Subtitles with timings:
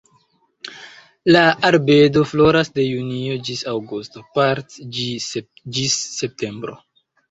[1.35, 5.33] La arbedo floras de junio ĝis aŭgusto, part ĝis
[6.21, 6.81] septembro.